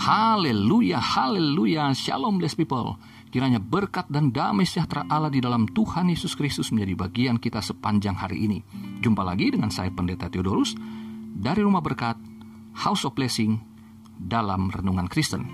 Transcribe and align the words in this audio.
Haleluya, 0.00 0.96
haleluya, 0.96 1.92
shalom 1.92 2.40
blessed 2.40 2.56
people. 2.64 2.96
Kiranya 3.28 3.60
berkat 3.60 4.08
dan 4.08 4.32
damai 4.32 4.64
sejahtera 4.64 5.04
Allah 5.12 5.28
di 5.28 5.44
dalam 5.44 5.68
Tuhan 5.68 6.08
Yesus 6.08 6.32
Kristus 6.32 6.72
menjadi 6.72 6.96
bagian 7.04 7.36
kita 7.36 7.60
sepanjang 7.60 8.16
hari 8.16 8.48
ini. 8.48 8.64
Jumpa 9.04 9.20
lagi 9.20 9.52
dengan 9.52 9.68
saya 9.68 9.92
Pendeta 9.92 10.32
Theodorus 10.32 10.72
dari 11.36 11.60
Rumah 11.60 11.84
Berkat, 11.84 12.16
House 12.80 13.04
of 13.04 13.12
Blessing, 13.12 13.60
dalam 14.16 14.72
Renungan 14.72 15.04
Kristen. 15.04 15.44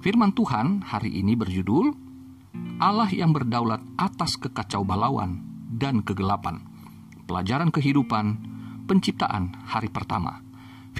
Firman 0.00 0.32
Tuhan 0.32 0.80
hari 0.80 1.20
ini 1.20 1.36
berjudul 1.36 1.92
Allah 2.80 3.12
yang 3.12 3.36
berdaulat 3.36 3.84
atas 4.00 4.40
kekacau 4.40 4.88
balauan 4.88 5.44
dan 5.68 6.00
kegelapan. 6.00 6.64
Pelajaran 7.28 7.68
kehidupan, 7.68 8.40
penciptaan 8.88 9.52
hari 9.68 9.92
pertama. 9.92 10.49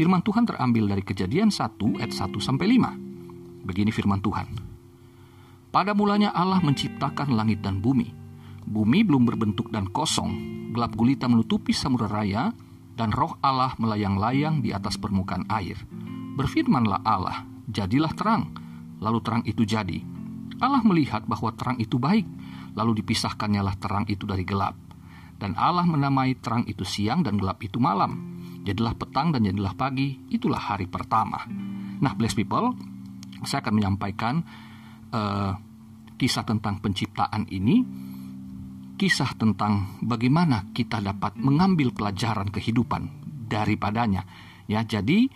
Firman 0.00 0.24
Tuhan 0.24 0.48
terambil 0.48 0.88
dari 0.88 1.04
kejadian 1.04 1.52
1 1.52 1.76
ayat 2.00 2.08
1 2.16 2.32
sampai 2.40 2.72
5. 2.72 3.68
Begini 3.68 3.92
firman 3.92 4.24
Tuhan. 4.24 4.48
Pada 5.68 5.92
mulanya 5.92 6.32
Allah 6.32 6.56
menciptakan 6.64 7.36
langit 7.36 7.60
dan 7.60 7.84
bumi. 7.84 8.08
Bumi 8.64 9.04
belum 9.04 9.28
berbentuk 9.28 9.68
dan 9.68 9.92
kosong, 9.92 10.32
gelap 10.72 10.96
gulita 10.96 11.28
menutupi 11.28 11.76
samudera 11.76 12.24
raya, 12.24 12.48
dan 12.96 13.12
roh 13.12 13.36
Allah 13.44 13.76
melayang-layang 13.76 14.64
di 14.64 14.72
atas 14.72 14.96
permukaan 14.96 15.44
air. 15.52 15.76
Berfirmanlah 16.32 17.04
Allah, 17.04 17.44
jadilah 17.68 18.16
terang. 18.16 18.56
Lalu 19.04 19.20
terang 19.20 19.44
itu 19.44 19.68
jadi. 19.68 20.00
Allah 20.64 20.80
melihat 20.80 21.28
bahwa 21.28 21.52
terang 21.52 21.76
itu 21.76 22.00
baik, 22.00 22.24
lalu 22.72 23.04
dipisahkannya 23.04 23.60
terang 23.76 24.08
itu 24.08 24.24
dari 24.24 24.48
gelap. 24.48 24.80
Dan 25.36 25.60
Allah 25.60 25.84
menamai 25.84 26.40
terang 26.40 26.64
itu 26.64 26.88
siang 26.88 27.20
dan 27.20 27.36
gelap 27.36 27.60
itu 27.60 27.76
malam 27.76 28.39
jadilah 28.64 28.94
petang 28.96 29.32
dan 29.32 29.44
jadilah 29.44 29.74
pagi, 29.76 30.16
itulah 30.28 30.60
hari 30.60 30.86
pertama. 30.86 31.44
Nah, 32.00 32.12
blessed 32.16 32.38
people, 32.44 32.76
saya 33.44 33.64
akan 33.64 33.74
menyampaikan 33.76 34.44
uh, 35.12 35.52
kisah 36.20 36.44
tentang 36.44 36.80
penciptaan 36.84 37.48
ini, 37.48 37.80
kisah 39.00 39.32
tentang 39.36 40.00
bagaimana 40.04 40.68
kita 40.76 41.00
dapat 41.00 41.40
mengambil 41.40 41.92
pelajaran 41.96 42.52
kehidupan 42.52 43.08
daripadanya. 43.48 44.28
Ya, 44.70 44.86
jadi 44.86 45.26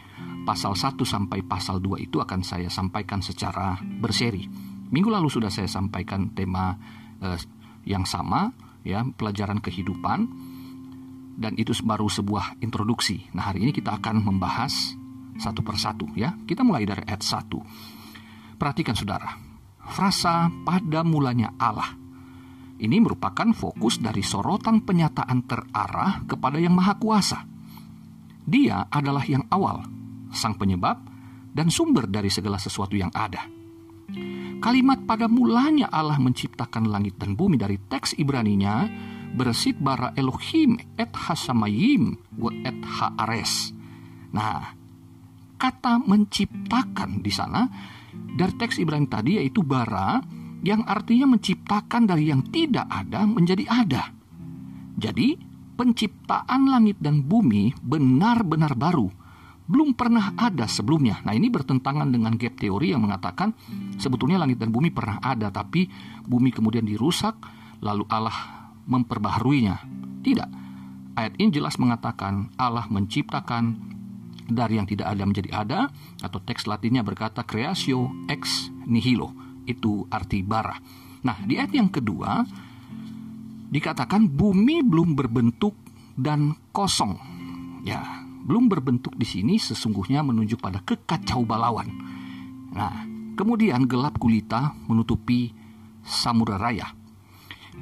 pasal 0.46 0.78
1 0.78 1.00
sampai 1.02 1.42
pasal 1.42 1.82
2 1.82 2.06
itu 2.06 2.22
akan 2.22 2.44
saya 2.46 2.70
sampaikan 2.70 3.18
secara 3.24 3.80
berseri. 3.80 4.46
Minggu 4.94 5.10
lalu 5.10 5.26
sudah 5.26 5.50
saya 5.50 5.66
sampaikan 5.66 6.30
tema 6.36 6.76
uh, 7.18 7.38
yang 7.82 8.06
sama, 8.06 8.52
ya, 8.86 9.02
pelajaran 9.02 9.58
kehidupan 9.58 10.52
dan 11.34 11.58
itu 11.58 11.74
baru 11.82 12.06
sebuah 12.06 12.62
introduksi. 12.62 13.26
Nah, 13.34 13.50
hari 13.50 13.66
ini 13.66 13.72
kita 13.74 13.98
akan 13.98 14.22
membahas 14.22 14.94
satu 15.38 15.60
persatu 15.66 16.06
ya. 16.14 16.34
Kita 16.46 16.62
mulai 16.62 16.86
dari 16.86 17.02
ayat 17.02 17.22
1. 17.22 18.58
Perhatikan 18.58 18.94
Saudara, 18.94 19.34
frasa 19.82 20.48
pada 20.62 21.02
mulanya 21.02 21.50
Allah. 21.58 21.98
Ini 22.74 22.98
merupakan 22.98 23.54
fokus 23.54 24.02
dari 24.02 24.22
sorotan 24.22 24.82
penyataan 24.82 25.46
terarah 25.46 26.26
kepada 26.26 26.58
Yang 26.58 26.74
Maha 26.74 26.94
Kuasa. 26.98 27.38
Dia 28.44 28.90
adalah 28.90 29.24
yang 29.24 29.46
awal, 29.48 29.86
sang 30.34 30.58
penyebab 30.58 30.98
dan 31.54 31.70
sumber 31.70 32.10
dari 32.10 32.28
segala 32.28 32.58
sesuatu 32.58 32.98
yang 32.98 33.14
ada. 33.14 33.46
Kalimat 34.58 35.06
pada 35.06 35.30
mulanya 35.30 35.88
Allah 35.88 36.18
menciptakan 36.18 36.88
langit 36.90 37.16
dan 37.20 37.38
bumi 37.38 37.56
dari 37.60 37.78
teks 37.78 38.16
Ibraninya 38.16 38.88
beresit 39.34 39.76
bara 39.82 40.14
Elohim 40.14 40.78
et 40.94 41.10
hasamayim 41.10 42.14
wa 42.38 42.50
et 42.62 42.78
haares. 42.78 43.74
Nah, 44.30 44.72
kata 45.58 45.98
menciptakan 46.06 47.18
di 47.18 47.32
sana 47.34 47.66
dari 48.14 48.54
teks 48.54 48.78
Ibrani 48.78 49.10
tadi 49.10 49.42
yaitu 49.42 49.66
bara 49.66 50.22
yang 50.64 50.86
artinya 50.86 51.34
menciptakan 51.36 52.08
dari 52.08 52.30
yang 52.30 52.46
tidak 52.48 52.88
ada 52.88 53.26
menjadi 53.28 53.68
ada. 53.68 54.02
Jadi, 54.94 55.36
penciptaan 55.74 56.70
langit 56.70 57.02
dan 57.02 57.26
bumi 57.26 57.74
benar-benar 57.82 58.78
baru, 58.78 59.10
belum 59.66 59.92
pernah 59.92 60.32
ada 60.38 60.64
sebelumnya. 60.70 61.20
Nah, 61.26 61.34
ini 61.34 61.50
bertentangan 61.50 62.08
dengan 62.08 62.38
gap 62.38 62.54
teori 62.56 62.94
yang 62.94 63.04
mengatakan 63.04 63.52
sebetulnya 63.98 64.40
langit 64.40 64.62
dan 64.62 64.70
bumi 64.70 64.94
pernah 64.94 65.18
ada, 65.20 65.50
tapi 65.50 65.90
bumi 66.24 66.54
kemudian 66.54 66.86
dirusak, 66.86 67.36
lalu 67.82 68.06
Allah 68.08 68.63
memperbaharuinya. 68.86 69.76
Tidak. 70.24 70.50
Ayat 71.14 71.34
ini 71.38 71.50
jelas 71.54 71.78
mengatakan 71.78 72.50
Allah 72.58 72.90
menciptakan 72.90 73.94
dari 74.50 74.76
yang 74.76 74.88
tidak 74.88 75.14
ada 75.14 75.22
menjadi 75.24 75.50
ada 75.54 75.80
atau 76.20 76.42
teks 76.42 76.68
latinnya 76.68 77.00
berkata 77.00 77.46
creatio 77.46 78.12
ex 78.28 78.68
nihilo. 78.84 79.32
Itu 79.64 80.04
arti 80.12 80.44
bara. 80.44 80.76
Nah, 81.24 81.40
di 81.44 81.56
ayat 81.56 81.72
yang 81.72 81.88
kedua 81.88 82.44
dikatakan 83.72 84.28
bumi 84.28 84.84
belum 84.84 85.16
berbentuk 85.16 85.72
dan 86.14 86.52
kosong. 86.74 87.16
Ya, 87.84 88.24
belum 88.44 88.68
berbentuk 88.68 89.16
di 89.16 89.24
sini 89.24 89.56
sesungguhnya 89.56 90.20
menunjuk 90.20 90.60
pada 90.60 90.84
kekacau 90.84 91.48
balauan. 91.48 91.88
Nah, 92.74 93.06
kemudian 93.38 93.88
gelap 93.88 94.20
gulita 94.20 94.76
menutupi 94.84 95.52
samudera 96.04 96.60
raya. 96.60 97.03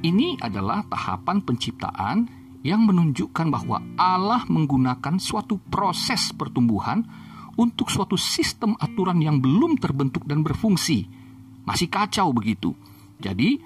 Ini 0.02 0.34
adalah 0.42 0.82
tahapan 0.90 1.46
penciptaan 1.46 2.26
yang 2.66 2.82
menunjukkan 2.90 3.46
bahwa 3.54 3.78
Allah 3.94 4.42
menggunakan 4.50 5.22
suatu 5.22 5.62
proses 5.70 6.34
pertumbuhan 6.34 7.06
untuk 7.54 7.86
suatu 7.86 8.18
sistem 8.18 8.74
aturan 8.82 9.22
yang 9.22 9.38
belum 9.38 9.78
terbentuk 9.78 10.26
dan 10.26 10.42
berfungsi. 10.42 11.06
Masih 11.62 11.86
kacau 11.86 12.34
begitu. 12.34 12.74
Jadi, 13.22 13.62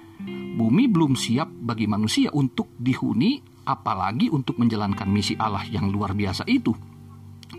bumi 0.53 0.85
belum 0.85 1.17
siap 1.17 1.49
bagi 1.49 1.89
manusia 1.89 2.29
untuk 2.29 2.69
dihuni, 2.77 3.41
apalagi 3.65 4.29
untuk 4.29 4.61
menjalankan 4.61 5.09
misi 5.09 5.33
Allah 5.41 5.65
yang 5.65 5.89
luar 5.89 6.13
biasa 6.13 6.45
itu. 6.45 6.77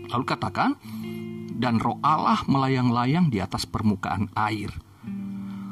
Lalu 0.07 0.23
katakan, 0.23 0.79
dan 1.59 1.83
roh 1.83 1.99
Allah 1.99 2.47
melayang-layang 2.47 3.27
di 3.27 3.43
atas 3.43 3.67
permukaan 3.67 4.31
air. 4.39 4.71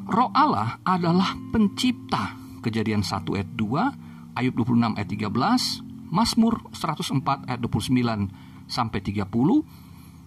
Roh 0.07 0.31
Allah 0.35 0.83
adalah 0.83 1.39
pencipta 1.55 2.46
Kejadian 2.67 2.99
1 2.99 3.23
ayat 3.31 3.47
2, 3.55 4.35
Ayub 4.35 4.53
26 4.59 4.99
ayat 4.99 5.07
13, 5.07 6.11
Mazmur 6.11 6.67
104 6.75 7.47
ayat 7.47 7.59
29 7.63 8.67
sampai 8.67 8.99
30, 8.99 9.23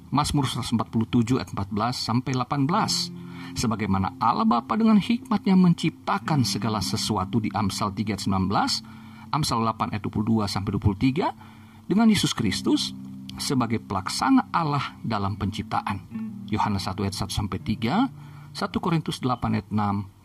Mazmur 0.08 0.44
147 0.48 1.36
ayat 1.36 1.52
14 1.52 1.92
sampai 1.92 2.32
18. 2.32 3.12
Sebagaimana 3.60 4.16
Allah 4.16 4.48
Bapa 4.48 4.80
dengan 4.80 4.96
hikmatnya 4.96 5.52
menciptakan 5.52 6.48
segala 6.48 6.80
sesuatu 6.80 7.44
di 7.44 7.52
Amsal 7.52 7.92
3 7.92 8.16
ayat 8.16 8.24
19, 8.24 9.36
Amsal 9.36 9.60
8 9.60 9.92
ayat 9.92 10.02
22 10.08 10.48
sampai 10.48 10.70
23, 10.80 11.92
dengan 11.92 12.08
Yesus 12.08 12.32
Kristus 12.32 12.96
sebagai 13.36 13.84
pelaksana 13.84 14.48
Allah 14.48 14.96
dalam 15.04 15.36
penciptaan. 15.36 16.08
Yohanes 16.48 16.88
1 16.88 17.04
ayat 17.04 17.16
1 17.20 17.28
sampai 17.28 17.60
3, 17.60 18.08
1 18.56 18.80
Korintus 18.80 19.20
8 19.20 19.60
ayat 19.60 19.68
6, 19.68 20.19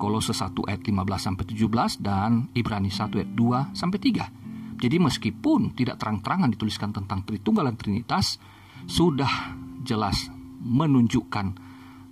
Kolose 0.00 0.32
1 0.32 0.56
ayat 0.64 0.80
15 0.80 0.96
sampai 1.20 1.44
17 1.44 2.00
dan 2.00 2.48
Ibrani 2.56 2.88
1 2.88 3.12
ayat 3.20 3.30
2 3.36 3.76
sampai 3.76 3.98
3. 4.00 4.80
Jadi 4.80 4.96
meskipun 4.96 5.76
tidak 5.76 6.00
terang-terangan 6.00 6.48
dituliskan 6.56 6.88
tentang 6.88 7.20
Tritunggal 7.28 7.68
dan 7.68 7.76
Trinitas, 7.76 8.40
sudah 8.88 9.52
jelas 9.84 10.32
menunjukkan 10.64 11.46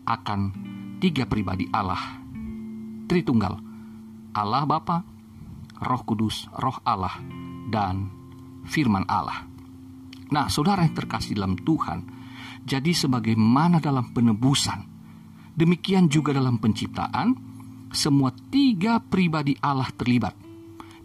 akan 0.05 0.41
tiga 1.01 1.25
pribadi 1.25 1.65
Allah. 1.73 2.21
Tritunggal, 3.09 3.57
Allah 4.37 4.69
Bapa, 4.69 5.01
Roh 5.81 6.03
Kudus, 6.05 6.45
Roh 6.61 6.77
Allah, 6.85 7.17
dan 7.73 8.13
Firman 8.69 9.09
Allah. 9.09 9.49
Nah, 10.29 10.53
saudara 10.53 10.85
yang 10.85 10.93
terkasih 10.93 11.41
dalam 11.41 11.57
Tuhan, 11.57 12.05
jadi 12.69 12.93
sebagaimana 12.93 13.81
dalam 13.81 14.13
penebusan, 14.13 14.85
demikian 15.57 16.13
juga 16.13 16.37
dalam 16.37 16.61
penciptaan, 16.61 17.48
semua 17.93 18.33
tiga 18.53 19.01
pribadi 19.01 19.57
Allah 19.61 19.89
terlibat. 19.95 20.35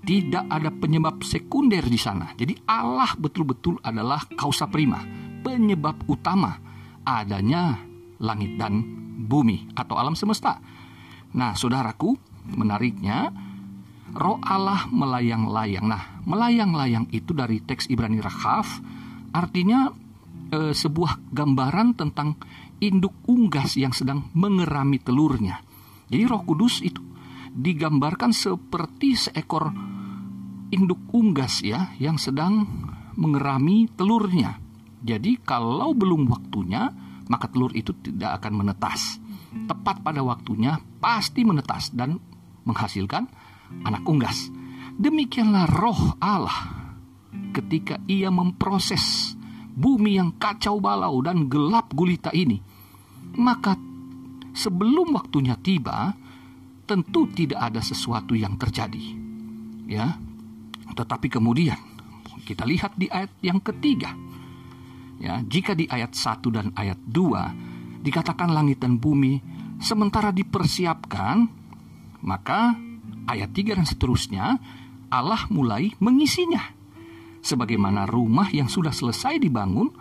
Tidak 0.03 0.51
ada 0.51 0.67
penyebab 0.67 1.23
sekunder 1.23 1.83
di 1.87 1.95
sana. 1.95 2.35
Jadi 2.35 2.59
Allah 2.67 3.15
betul-betul 3.15 3.79
adalah 3.79 4.27
kausa 4.35 4.67
prima, 4.67 4.99
penyebab 5.39 6.03
utama 6.11 6.59
adanya 7.07 7.79
langit 8.19 8.55
dan 8.59 8.83
bumi 9.23 9.71
atau 9.75 9.95
alam 9.95 10.15
semesta. 10.15 10.59
Nah, 11.33 11.55
saudaraku, 11.55 12.15
menariknya 12.51 13.31
roh 14.13 14.39
Allah 14.43 14.85
melayang-layang. 14.91 15.87
Nah, 15.87 16.21
melayang-layang 16.27 17.09
itu 17.15 17.31
dari 17.31 17.63
teks 17.63 17.89
Ibrani 17.89 18.19
Rahaf 18.21 18.79
artinya 19.33 19.89
e, 20.53 20.71
sebuah 20.71 21.33
gambaran 21.33 21.97
tentang 21.97 22.37
induk 22.77 23.15
unggas 23.25 23.79
yang 23.79 23.91
sedang 23.95 24.29
mengerami 24.37 25.01
telurnya. 25.01 25.63
Jadi 26.13 26.29
Roh 26.29 26.45
Kudus 26.45 26.85
itu 26.85 27.01
digambarkan 27.49 28.29
seperti 28.29 29.17
seekor 29.17 29.73
induk 30.69 31.09
unggas 31.09 31.65
ya 31.65 31.89
yang 31.97 32.21
sedang 32.21 32.69
mengerami 33.17 33.89
telurnya. 33.97 34.61
Jadi 35.01 35.41
kalau 35.41 35.97
belum 35.97 36.29
waktunya 36.29 36.93
maka 37.25 37.49
telur 37.49 37.73
itu 37.73 37.97
tidak 37.97 38.37
akan 38.37 38.61
menetas. 38.61 39.17
Tepat 39.65 40.05
pada 40.05 40.21
waktunya 40.21 40.77
pasti 41.01 41.41
menetas 41.41 41.89
dan 41.97 42.21
menghasilkan 42.61 43.25
anak 43.81 44.05
unggas. 44.05 44.53
Demikianlah 44.93 45.65
roh 45.65 46.13
Allah 46.21 46.93
ketika 47.57 47.97
ia 48.05 48.29
memproses 48.29 49.33
bumi 49.73 50.21
yang 50.21 50.37
kacau 50.37 50.77
balau 50.77 51.25
dan 51.25 51.49
gelap 51.49 51.89
gulita 51.97 52.29
ini. 52.37 52.61
Maka 53.33 53.92
sebelum 54.53 55.11
waktunya 55.13 55.57
tiba, 55.59 56.13
tentu 56.85 57.27
tidak 57.33 57.73
ada 57.73 57.81
sesuatu 57.81 58.37
yang 58.37 58.55
terjadi. 58.55 59.05
Ya. 59.89 60.17
Tetapi 60.93 61.27
kemudian 61.27 61.77
kita 62.45 62.67
lihat 62.67 62.93
di 62.99 63.09
ayat 63.09 63.33
yang 63.41 63.59
ketiga. 63.63 64.13
Ya, 65.17 65.39
jika 65.39 65.71
di 65.71 65.87
ayat 65.87 66.13
1 66.13 66.51
dan 66.51 66.75
ayat 66.75 66.99
2 67.07 68.03
dikatakan 68.03 68.51
langit 68.51 68.83
dan 68.83 68.99
bumi 68.99 69.39
sementara 69.79 70.35
dipersiapkan, 70.35 71.47
maka 72.19 72.75
ayat 73.31 73.55
3 73.55 73.79
dan 73.79 73.87
seterusnya 73.87 74.59
Allah 75.07 75.47
mulai 75.47 75.95
mengisinya. 76.03 76.59
Sebagaimana 77.43 78.07
rumah 78.07 78.51
yang 78.51 78.67
sudah 78.67 78.91
selesai 78.91 79.39
dibangun 79.39 79.91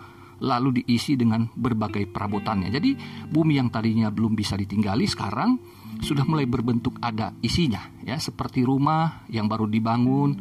lalu 0.43 0.83
diisi 0.83 1.15
dengan 1.15 1.47
berbagai 1.55 2.11
perabotannya. 2.11 2.67
Jadi 2.67 2.99
bumi 3.31 3.55
yang 3.55 3.71
tadinya 3.71 4.11
belum 4.11 4.35
bisa 4.35 4.59
ditinggali 4.59 5.07
sekarang 5.07 5.55
sudah 6.03 6.27
mulai 6.27 6.43
berbentuk 6.43 6.99
ada 6.99 7.31
isinya 7.39 7.79
ya 8.03 8.19
seperti 8.19 8.65
rumah 8.67 9.23
yang 9.31 9.47
baru 9.47 9.69
dibangun 9.69 10.35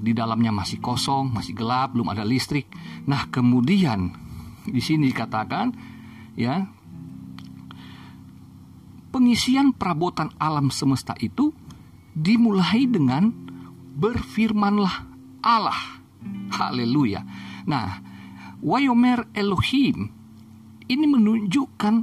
di 0.00 0.12
dalamnya 0.16 0.52
masih 0.52 0.80
kosong, 0.84 1.32
masih 1.32 1.56
gelap, 1.56 1.96
belum 1.96 2.12
ada 2.12 2.24
listrik. 2.24 2.68
Nah, 3.08 3.28
kemudian 3.28 4.12
di 4.64 4.80
sini 4.80 5.08
dikatakan 5.12 5.72
ya 6.36 6.64
pengisian 9.12 9.72
perabotan 9.76 10.32
alam 10.40 10.68
semesta 10.68 11.16
itu 11.20 11.52
dimulai 12.16 12.84
dengan 12.88 13.32
berfirmanlah 13.96 14.94
Allah. 15.44 16.00
Haleluya. 16.52 17.24
Nah, 17.68 18.13
Wayomer 18.64 19.28
Elohim 19.36 20.08
ini 20.88 21.04
menunjukkan 21.04 21.94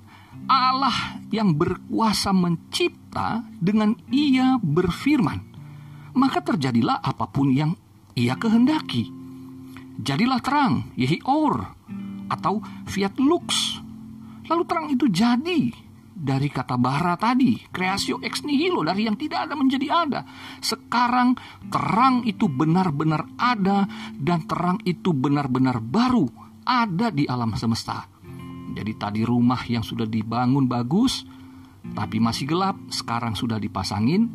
Allah 0.46 1.18
yang 1.34 1.58
berkuasa 1.58 2.30
mencipta 2.38 3.42
dengan 3.58 3.98
ia 4.14 4.62
berfirman. 4.62 5.42
Maka 6.14 6.46
terjadilah 6.46 7.02
apa 7.02 7.26
pun 7.34 7.50
yang 7.50 7.74
ia 8.14 8.38
kehendaki. 8.38 9.10
Jadilah 10.06 10.38
terang, 10.38 10.94
yehi 10.94 11.18
or, 11.26 11.66
atau 12.30 12.62
fiat 12.86 13.18
lux. 13.18 13.82
Lalu 14.46 14.64
terang 14.70 14.88
itu 14.94 15.10
jadi 15.10 15.74
dari 16.14 16.46
kata 16.46 16.78
bara 16.78 17.18
tadi, 17.18 17.58
kreasio 17.74 18.22
ex 18.22 18.46
nihilo, 18.46 18.86
dari 18.86 19.10
yang 19.10 19.18
tidak 19.18 19.50
ada 19.50 19.58
menjadi 19.58 19.88
ada. 19.90 20.22
Sekarang 20.62 21.34
terang 21.74 22.22
itu 22.22 22.46
benar-benar 22.46 23.26
ada 23.42 23.90
dan 24.14 24.46
terang 24.46 24.78
itu 24.86 25.10
benar-benar 25.10 25.82
baru 25.82 26.41
ada 26.66 27.10
di 27.10 27.26
alam 27.26 27.54
semesta. 27.58 28.06
Jadi 28.72 28.92
tadi 28.96 29.22
rumah 29.28 29.68
yang 29.68 29.84
sudah 29.84 30.08
dibangun 30.08 30.66
bagus, 30.66 31.28
tapi 31.92 32.22
masih 32.24 32.48
gelap, 32.48 32.78
sekarang 32.88 33.36
sudah 33.36 33.60
dipasangin 33.60 34.30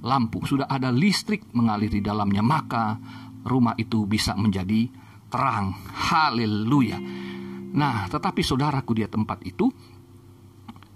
lampu, 0.00 0.46
sudah 0.46 0.70
ada 0.70 0.88
listrik 0.94 1.50
mengalir 1.52 1.90
di 1.90 2.00
dalamnya, 2.00 2.40
maka 2.40 2.96
rumah 3.44 3.74
itu 3.76 4.06
bisa 4.06 4.38
menjadi 4.38 4.88
terang. 5.28 5.74
Haleluya. 6.08 6.98
Nah, 7.74 8.08
tetapi 8.08 8.40
saudaraku 8.40 8.96
di 8.96 9.04
tempat 9.04 9.44
itu, 9.44 9.68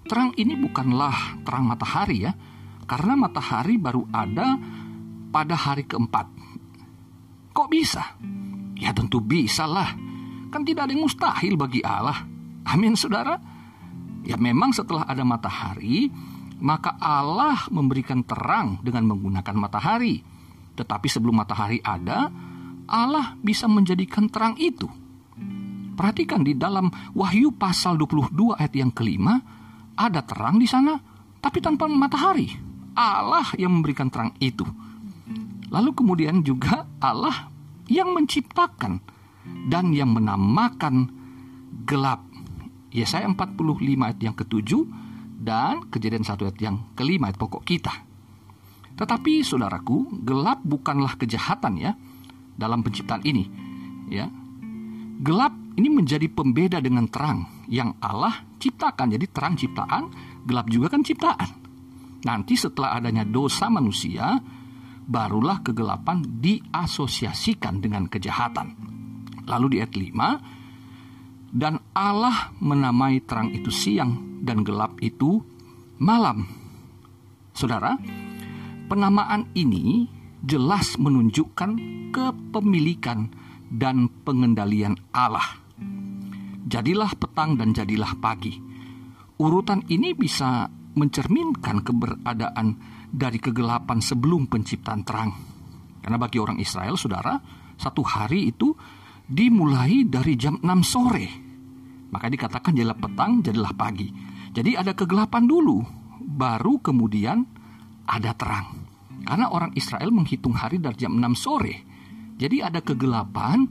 terang 0.09 0.33
ini 0.41 0.57
bukanlah 0.57 1.45
terang 1.45 1.69
matahari 1.69 2.25
ya, 2.25 2.33
karena 2.89 3.13
matahari 3.19 3.77
baru 3.77 4.09
ada 4.09 4.57
pada 5.29 5.57
hari 5.59 5.85
keempat. 5.85 6.27
Kok 7.53 7.69
bisa? 7.69 8.17
Ya 8.81 8.97
tentu 8.97 9.21
bisa 9.21 9.69
lah. 9.69 10.12
Kan 10.53 10.69
tidak 10.69 10.85
ada 10.85 10.93
yang 10.93 11.09
mustahil 11.09 11.57
bagi 11.57 11.81
Allah. 11.81 12.29
Amin 12.69 12.93
saudara. 12.93 13.41
Ya 14.23 14.37
memang 14.37 14.71
setelah 14.77 15.09
ada 15.09 15.25
matahari, 15.25 16.13
maka 16.63 16.95
Allah 17.01 17.67
memberikan 17.73 18.23
terang 18.23 18.79
dengan 18.85 19.11
menggunakan 19.11 19.57
matahari. 19.57 20.23
Tetapi 20.77 21.09
sebelum 21.09 21.41
matahari 21.43 21.81
ada, 21.81 22.31
Allah 22.87 23.35
bisa 23.41 23.67
menjadikan 23.67 24.29
terang 24.29 24.55
itu. 24.61 24.87
Perhatikan 25.97 26.45
di 26.45 26.55
dalam 26.57 26.89
Wahyu 27.17 27.57
pasal 27.57 27.97
22 27.97 28.57
ayat 28.57 28.73
yang 28.77 28.93
kelima, 28.93 29.41
ada 29.97 30.21
terang 30.25 30.61
di 30.61 30.69
sana, 30.69 31.01
tapi 31.41 31.59
tanpa 31.65 31.89
matahari. 31.91 32.49
Allah 32.93 33.49
yang 33.57 33.73
memberikan 33.73 34.13
terang 34.13 34.37
itu. 34.39 34.65
Lalu 35.73 35.91
kemudian 35.97 36.45
juga 36.45 36.85
Allah 37.01 37.49
yang 37.89 38.13
menciptakan 38.13 39.01
dan 39.67 39.91
yang 39.95 40.15
menamakan 40.15 41.11
gelap. 41.87 42.25
Yesaya 42.93 43.25
45 43.25 43.57
ayat 44.05 44.19
yang 44.21 44.37
ketujuh 44.37 44.85
dan 45.43 45.89
kejadian 45.89 46.23
satu 46.23 46.45
ayat 46.47 46.59
yang 46.61 46.77
kelima 46.93 47.33
ayat 47.33 47.41
pokok 47.41 47.65
kita. 47.65 47.95
Tetapi 48.93 49.41
saudaraku, 49.41 50.23
gelap 50.23 50.61
bukanlah 50.61 51.17
kejahatan 51.17 51.81
ya 51.81 51.97
dalam 52.55 52.85
penciptaan 52.85 53.25
ini. 53.25 53.49
Ya. 54.13 54.29
Gelap 55.23 55.57
ini 55.81 55.89
menjadi 55.89 56.29
pembeda 56.29 56.79
dengan 56.85 57.09
terang 57.09 57.65
yang 57.73 57.97
Allah 58.05 58.45
ciptakan. 58.61 59.17
Jadi 59.17 59.27
terang 59.33 59.57
ciptaan, 59.57 60.13
gelap 60.45 60.69
juga 60.69 60.93
kan 60.93 61.01
ciptaan. 61.01 61.51
Nanti 62.23 62.55
setelah 62.55 63.01
adanya 63.01 63.25
dosa 63.25 63.73
manusia, 63.73 64.37
barulah 65.09 65.65
kegelapan 65.65 66.23
diasosiasikan 66.23 67.81
dengan 67.81 68.07
kejahatan. 68.07 68.92
Lalu 69.47 69.67
di 69.73 69.77
ayat 69.83 69.95
5, 69.95 71.53
dan 71.53 71.77
Allah 71.93 72.55
menamai 72.65 73.21
terang 73.25 73.53
itu 73.53 73.69
siang 73.69 74.41
dan 74.41 74.65
gelap 74.65 74.97
itu 75.05 75.45
malam. 76.01 76.49
Saudara, 77.53 78.01
penamaan 78.89 79.53
ini 79.53 80.09
jelas 80.41 80.97
menunjukkan 80.97 81.71
kepemilikan 82.11 83.29
dan 83.69 84.09
pengendalian 84.25 84.97
Allah. 85.13 85.61
Jadilah 86.67 87.13
petang 87.21 87.61
dan 87.61 87.77
jadilah 87.77 88.17
pagi. 88.17 88.57
Urutan 89.37 89.85
ini 89.93 90.17
bisa 90.17 90.73
mencerminkan 90.97 91.85
keberadaan 91.85 92.81
dari 93.13 93.37
kegelapan 93.37 94.01
sebelum 94.01 94.49
penciptaan 94.49 95.03
terang. 95.05 95.31
Karena 96.01 96.17
bagi 96.17 96.41
orang 96.41 96.57
Israel, 96.59 96.97
saudara, 96.97 97.37
satu 97.77 98.01
hari 98.01 98.53
itu 98.53 98.73
dimulai 99.27 100.07
dari 100.07 100.35
jam 100.35 100.59
6 100.59 100.67
sore. 100.83 101.27
Maka 102.13 102.29
dikatakan 102.29 102.77
jadilah 102.77 102.99
petang, 102.99 103.41
jadilah 103.41 103.73
pagi. 103.73 104.13
Jadi 104.53 104.77
ada 104.77 104.93
kegelapan 104.93 105.49
dulu, 105.49 105.81
baru 106.21 106.77
kemudian 106.85 107.41
ada 108.05 108.37
terang. 108.37 108.85
Karena 109.23 109.49
orang 109.49 109.73
Israel 109.79 110.13
menghitung 110.13 110.53
hari 110.53 110.77
dari 110.77 110.99
jam 110.99 111.17
6 111.17 111.33
sore. 111.39 111.75
Jadi 112.37 112.61
ada 112.61 112.85
kegelapan, 112.85 113.65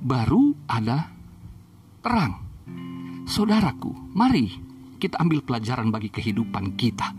baru 0.00 0.56
ada 0.70 1.10
terang. 2.00 2.32
Saudaraku, 3.26 3.92
mari 4.14 4.46
kita 4.96 5.20
ambil 5.20 5.42
pelajaran 5.44 5.90
bagi 5.92 6.08
kehidupan 6.08 6.78
kita. 6.78 7.12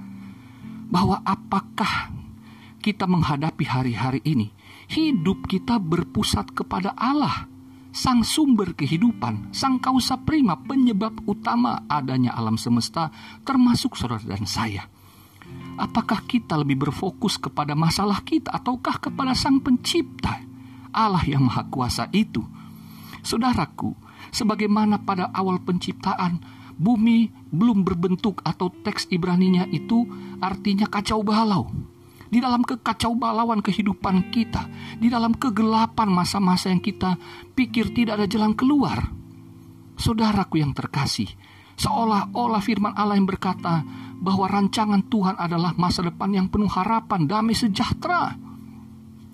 Bahwa 0.88 1.20
apakah 1.22 2.10
kita 2.80 3.04
menghadapi 3.06 3.68
hari-hari 3.68 4.24
ini, 4.24 4.48
hidup 4.88 5.46
kita 5.52 5.76
berpusat 5.78 6.56
kepada 6.56 6.96
Allah 6.96 7.57
sang 7.92 8.22
sumber 8.22 8.74
kehidupan, 8.78 9.52
sang 9.56 9.82
kausa 9.82 10.22
prima, 10.22 10.60
penyebab 10.60 11.24
utama 11.26 11.84
adanya 11.90 12.36
alam 12.36 12.56
semesta, 12.56 13.10
termasuk 13.44 13.98
saudara 13.98 14.24
dan 14.24 14.46
saya. 14.46 14.86
Apakah 15.78 16.26
kita 16.26 16.58
lebih 16.60 16.90
berfokus 16.90 17.40
kepada 17.40 17.78
masalah 17.78 18.20
kita 18.26 18.52
ataukah 18.52 19.00
kepada 19.00 19.32
sang 19.38 19.62
pencipta, 19.64 20.44
Allah 20.92 21.24
yang 21.24 21.46
maha 21.46 21.64
kuasa 21.70 22.10
itu? 22.12 22.44
Saudaraku, 23.24 23.94
sebagaimana 24.34 25.02
pada 25.02 25.32
awal 25.32 25.62
penciptaan, 25.64 26.42
bumi 26.78 27.34
belum 27.50 27.82
berbentuk 27.82 28.46
atau 28.46 28.70
teks 28.70 29.10
Ibraninya 29.10 29.66
itu 29.70 30.06
artinya 30.40 30.86
kacau 30.86 31.26
balau 31.26 31.70
di 32.28 32.44
dalam 32.44 32.64
kekacau 32.64 33.16
balauan 33.16 33.64
kehidupan 33.64 34.32
kita, 34.32 34.68
di 35.00 35.08
dalam 35.08 35.36
kegelapan 35.36 36.08
masa-masa 36.12 36.72
yang 36.72 36.84
kita 36.84 37.16
pikir 37.56 37.92
tidak 37.96 38.20
ada 38.22 38.28
jalan 38.28 38.54
keluar. 38.54 39.00
Saudaraku 39.98 40.62
yang 40.62 40.78
terkasih, 40.78 41.28
seolah-olah 41.80 42.62
firman 42.62 42.94
Allah 42.94 43.18
yang 43.18 43.26
berkata 43.26 43.82
bahwa 44.18 44.46
rancangan 44.50 45.06
Tuhan 45.10 45.38
adalah 45.38 45.74
masa 45.78 46.06
depan 46.06 46.30
yang 46.34 46.48
penuh 46.50 46.70
harapan, 46.70 47.26
damai 47.26 47.58
sejahtera. 47.58 48.38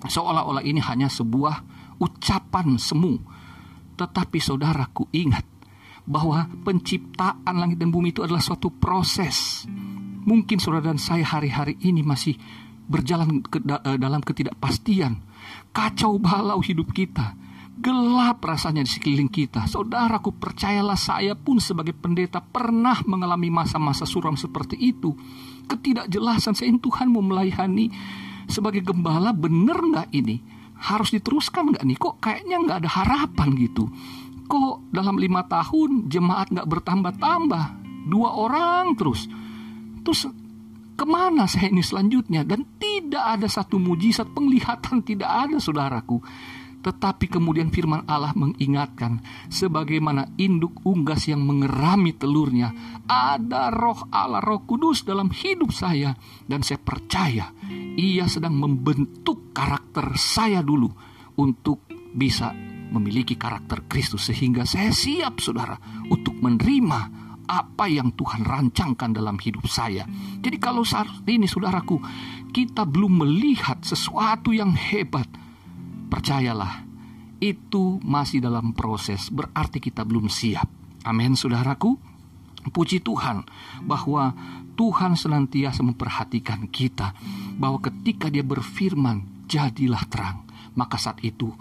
Seolah-olah 0.04 0.64
ini 0.64 0.84
hanya 0.84 1.08
sebuah 1.08 1.64
ucapan 2.00 2.76
semu. 2.76 3.16
Tetapi 3.96 4.38
saudaraku 4.42 5.08
ingat 5.16 5.46
bahwa 6.04 6.44
penciptaan 6.68 7.56
langit 7.56 7.80
dan 7.80 7.88
bumi 7.92 8.12
itu 8.12 8.24
adalah 8.24 8.44
suatu 8.44 8.68
proses. 8.76 9.64
Mungkin 10.24 10.60
saudara 10.60 10.92
dan 10.92 11.00
saya 11.00 11.24
hari-hari 11.24 11.80
ini 11.84 12.04
masih 12.04 12.36
berjalan 12.88 13.42
ke, 13.44 13.64
eh, 13.64 13.98
dalam 13.98 14.20
ketidakpastian, 14.20 15.20
kacau 15.72 16.20
balau 16.20 16.60
hidup 16.60 16.92
kita, 16.92 17.36
gelap 17.80 18.44
rasanya 18.46 18.86
di 18.86 18.92
sekeliling 18.92 19.32
kita. 19.32 19.66
Saudaraku, 19.66 20.36
percayalah 20.38 21.00
saya 21.00 21.34
pun 21.34 21.58
sebagai 21.58 21.96
pendeta 21.98 22.44
pernah 22.44 23.00
mengalami 23.10 23.50
masa-masa 23.50 24.06
suram 24.06 24.38
seperti 24.38 24.78
itu. 24.78 25.16
Ketidakjelasan 25.66 26.54
saya 26.54 26.70
Tuhan 26.78 27.10
mau 27.10 27.24
melayani 27.24 27.90
sebagai 28.46 28.84
gembala 28.84 29.34
bener 29.34 29.80
nggak 29.80 30.10
ini? 30.14 30.44
Harus 30.84 31.16
diteruskan 31.16 31.74
nggak 31.74 31.84
nih? 31.88 31.98
Kok 31.98 32.16
kayaknya 32.20 32.58
nggak 32.62 32.80
ada 32.84 32.90
harapan 32.92 33.50
gitu? 33.58 33.88
Kok 34.46 34.92
dalam 34.92 35.16
lima 35.16 35.48
tahun 35.48 36.12
jemaat 36.12 36.52
nggak 36.52 36.68
bertambah-tambah? 36.68 37.66
Dua 38.04 38.36
orang 38.36 38.94
terus. 39.00 39.32
Terus 40.04 40.28
ke 40.94 41.06
mana 41.10 41.50
saya 41.50 41.74
ini 41.74 41.82
selanjutnya? 41.82 42.46
Dan 42.46 42.78
tidak 42.78 43.24
ada 43.40 43.48
satu 43.50 43.82
mujizat 43.82 44.30
penglihatan 44.32 45.02
tidak 45.02 45.30
ada 45.30 45.58
saudaraku. 45.58 46.22
Tetapi 46.84 47.32
kemudian 47.32 47.72
firman 47.72 48.04
Allah 48.12 48.36
mengingatkan 48.36 49.24
sebagaimana 49.48 50.36
induk 50.36 50.84
unggas 50.84 51.32
yang 51.32 51.40
mengerami 51.40 52.12
telurnya. 52.20 52.76
Ada 53.08 53.72
roh 53.72 54.12
Allah, 54.12 54.44
roh 54.44 54.68
kudus 54.68 55.08
dalam 55.08 55.32
hidup 55.32 55.72
saya. 55.72 56.12
Dan 56.44 56.60
saya 56.60 56.84
percaya 56.84 57.56
ia 57.96 58.28
sedang 58.28 58.60
membentuk 58.60 59.56
karakter 59.56 60.12
saya 60.20 60.60
dulu 60.60 60.92
untuk 61.40 61.88
bisa 62.12 62.52
memiliki 62.92 63.40
karakter 63.40 63.88
Kristus. 63.88 64.28
Sehingga 64.28 64.68
saya 64.68 64.92
siap 64.92 65.40
saudara 65.40 65.80
untuk 66.12 66.36
menerima 66.36 67.23
apa 67.48 67.92
yang 67.92 68.16
Tuhan 68.16 68.48
rancangkan 68.48 69.12
dalam 69.12 69.36
hidup 69.40 69.68
saya. 69.68 70.08
Jadi 70.40 70.58
kalau 70.60 70.88
saat 70.88 71.10
ini 71.28 71.48
saudaraku, 71.48 72.00
kita 72.54 72.88
belum 72.88 73.26
melihat 73.26 73.82
sesuatu 73.84 74.54
yang 74.54 74.72
hebat, 74.78 75.26
percayalah, 76.08 76.86
itu 77.44 78.00
masih 78.00 78.40
dalam 78.40 78.72
proses, 78.72 79.28
berarti 79.28 79.84
kita 79.84 80.08
belum 80.08 80.32
siap. 80.32 80.70
Amin, 81.04 81.36
saudaraku. 81.36 82.00
Puji 82.64 83.04
Tuhan 83.04 83.44
bahwa 83.84 84.32
Tuhan 84.80 85.20
senantiasa 85.20 85.84
memperhatikan 85.84 86.72
kita, 86.72 87.12
bahwa 87.60 87.84
ketika 87.84 88.32
Dia 88.32 88.40
berfirman, 88.40 89.46
"Jadilah 89.52 90.08
terang," 90.08 90.48
maka 90.72 90.96
saat 90.96 91.20
itu 91.28 91.52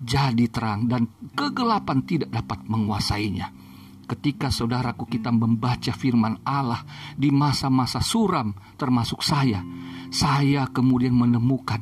jadi 0.00 0.48
terang, 0.52 0.88
dan 0.88 1.08
kegelapan 1.36 2.04
tidak 2.04 2.28
dapat 2.32 2.64
menguasainya. 2.68 3.52
Ketika 4.10 4.50
saudaraku 4.50 5.06
kita 5.06 5.30
membaca 5.30 5.94
firman 5.94 6.42
Allah 6.42 6.82
di 7.14 7.30
masa-masa 7.30 8.02
suram, 8.02 8.50
termasuk 8.74 9.22
saya, 9.22 9.62
saya 10.10 10.66
kemudian 10.66 11.14
menemukan 11.14 11.78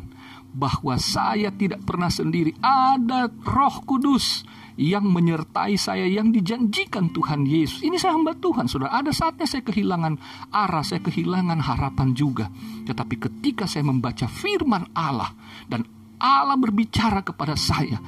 bahwa 0.52 1.00
saya 1.00 1.48
tidak 1.48 1.88
pernah 1.88 2.12
sendiri. 2.12 2.52
Ada 2.60 3.32
Roh 3.32 3.80
Kudus 3.88 4.44
yang 4.76 5.08
menyertai 5.08 5.74
saya 5.80 6.04
yang 6.04 6.28
dijanjikan 6.28 7.10
Tuhan 7.16 7.48
Yesus. 7.48 7.80
Ini 7.80 7.96
saya 7.96 8.14
hamba 8.14 8.36
Tuhan, 8.36 8.68
Saudara. 8.68 8.94
Ada 9.00 9.10
saatnya 9.10 9.48
saya 9.48 9.64
kehilangan 9.64 10.14
arah, 10.52 10.84
saya 10.84 11.00
kehilangan 11.00 11.58
harapan 11.64 12.12
juga. 12.12 12.52
Tetapi 12.84 13.14
ketika 13.18 13.64
saya 13.64 13.88
membaca 13.88 14.28
firman 14.28 14.84
Allah 14.92 15.32
dan 15.64 15.82
Allah 16.20 16.60
berbicara 16.60 17.24
kepada 17.24 17.56
saya, 17.58 17.98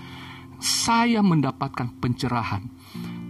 saya 0.60 1.24
mendapatkan 1.24 1.90
pencerahan. 1.98 2.62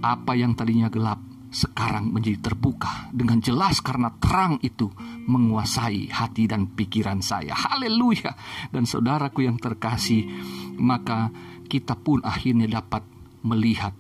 Apa 0.00 0.32
yang 0.36 0.56
tadinya 0.56 0.88
gelap 0.88 1.20
sekarang 1.50 2.14
menjadi 2.14 2.52
terbuka 2.52 3.10
dengan 3.10 3.42
jelas 3.42 3.82
karena 3.82 4.14
terang 4.22 4.62
itu 4.62 4.86
menguasai 5.26 6.06
hati 6.08 6.46
dan 6.46 6.70
pikiran 6.70 7.18
saya. 7.20 7.52
Haleluya. 7.58 8.32
Dan 8.70 8.86
saudaraku 8.86 9.44
yang 9.44 9.58
terkasih, 9.58 10.30
maka 10.78 11.28
kita 11.66 11.98
pun 11.98 12.22
akhirnya 12.22 12.70
dapat 12.70 13.02
melihat 13.42 13.94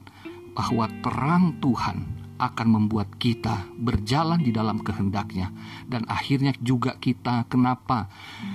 bahwa 0.54 0.86
terang 1.02 1.58
Tuhan 1.58 2.19
akan 2.40 2.80
membuat 2.80 3.20
kita 3.20 3.68
berjalan 3.76 4.40
di 4.40 4.48
dalam 4.48 4.80
kehendaknya. 4.80 5.52
Dan 5.84 6.08
akhirnya 6.08 6.56
juga 6.56 6.96
kita 6.96 7.44
kenapa 7.52 8.08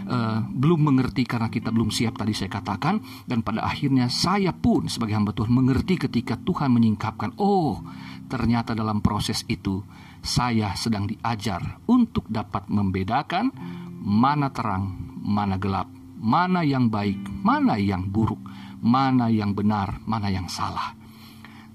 uh, 0.10 0.42
belum 0.50 0.90
mengerti 0.90 1.30
karena 1.30 1.54
kita 1.54 1.70
belum 1.70 1.94
siap 1.94 2.18
tadi 2.18 2.34
saya 2.34 2.50
katakan. 2.50 2.98
Dan 3.30 3.46
pada 3.46 3.62
akhirnya 3.62 4.10
saya 4.10 4.50
pun 4.52 4.90
sebagai 4.90 5.14
hamba 5.14 5.38
Tuhan 5.38 5.54
mengerti 5.54 6.02
ketika 6.10 6.36
Tuhan 6.42 6.74
menyingkapkan 6.74 7.38
oh 7.38 7.80
ternyata 8.26 8.74
dalam 8.74 9.06
proses 9.06 9.46
itu 9.46 9.86
saya 10.26 10.74
sedang 10.74 11.06
diajar 11.06 11.86
untuk 11.86 12.26
dapat 12.26 12.66
membedakan 12.66 13.54
mana 14.02 14.50
terang 14.50 15.14
mana 15.22 15.62
gelap 15.62 15.86
mana 16.18 16.66
yang 16.66 16.90
baik 16.90 17.22
mana 17.46 17.78
yang 17.78 18.10
buruk 18.10 18.42
mana 18.82 19.30
yang 19.30 19.54
benar 19.54 20.02
mana 20.10 20.30
yang 20.34 20.50
salah. 20.50 20.98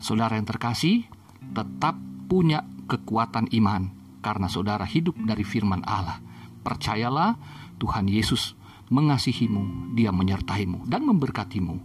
Saudara 0.00 0.35
yang 0.38 0.49
terkasih 0.49 1.07
tetap 1.52 1.99
punya 2.30 2.62
kekuatan 2.87 3.50
iman 3.54 3.90
karena 4.20 4.47
saudara 4.47 4.85
hidup 4.85 5.16
dari 5.18 5.42
firman 5.42 5.82
Allah. 5.88 6.20
Percayalah, 6.61 7.40
Tuhan 7.80 8.06
Yesus 8.06 8.54
mengasihimu, 8.92 9.97
Dia 9.97 10.12
menyertaimu 10.12 10.85
dan 10.87 11.06
memberkatimu. 11.09 11.76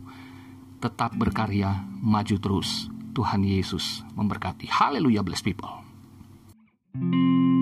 Tetap 0.83 1.15
berkarya, 1.15 1.88
maju 2.03 2.35
terus. 2.38 2.91
Tuhan 3.15 3.47
Yesus 3.47 4.03
memberkati. 4.12 4.67
Haleluya, 4.67 5.24
bless 5.24 5.39
people. 5.39 5.88
thank 6.95 7.15
you 7.15 7.54